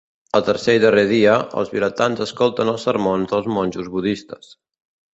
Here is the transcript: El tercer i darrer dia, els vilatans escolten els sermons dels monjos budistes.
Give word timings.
El 0.37 0.45
tercer 0.45 0.73
i 0.77 0.81
darrer 0.83 1.03
dia, 1.11 1.35
els 1.61 1.69
vilatans 1.75 2.25
escolten 2.27 2.75
els 2.75 2.89
sermons 2.91 3.33
dels 3.35 3.55
monjos 3.59 3.95
budistes. 3.99 4.55